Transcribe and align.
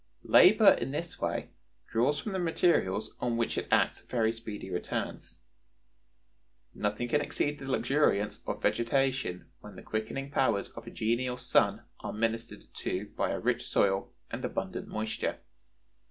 Labor 0.23 0.69
in 0.71 0.89
this 0.89 1.19
way 1.21 1.51
draws 1.91 2.17
from 2.19 2.31
the 2.31 2.39
materials 2.39 3.15
on 3.19 3.37
which 3.37 3.55
it 3.55 3.67
acts 3.69 4.01
very 4.01 4.31
speedy 4.31 4.71
returns. 4.71 5.41
Nothing 6.73 7.07
can 7.07 7.21
exceed 7.21 7.59
the 7.59 7.67
luxuriance 7.69 8.41
of 8.47 8.63
vegetation 8.63 9.51
when 9.59 9.75
the 9.75 9.83
quickening 9.83 10.31
powers 10.31 10.69
of 10.69 10.87
a 10.87 10.89
genial 10.89 11.37
sun 11.37 11.83
are 11.99 12.13
ministered 12.13 12.63
to 12.77 13.09
by 13.15 13.29
a 13.29 13.39
rich 13.39 13.67
soil 13.67 14.11
and 14.31 14.43
abundant 14.43 14.87
moisture. 14.87 15.37